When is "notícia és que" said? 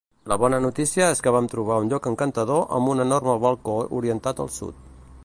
0.61-1.33